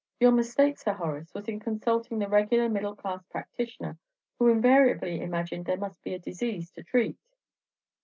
[0.19, 3.99] Your mistake, Sir Horace, was in consulting the regular middle class practitioner,
[4.39, 7.19] who invariably imagined there must be a disease to treat."